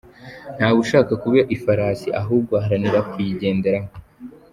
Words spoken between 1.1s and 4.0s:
kuba ifarasi ahubwo aharanira kuyigenderaho